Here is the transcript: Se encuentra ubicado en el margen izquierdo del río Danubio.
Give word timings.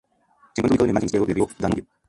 Se 0.55 0.61
encuentra 0.61 0.71
ubicado 0.83 0.85
en 0.85 0.89
el 0.89 0.93
margen 0.95 1.05
izquierdo 1.05 1.25
del 1.27 1.35
río 1.35 1.47
Danubio. 1.59 1.85